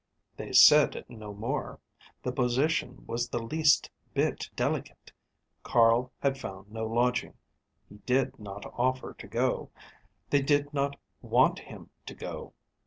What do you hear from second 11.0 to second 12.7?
want him to go.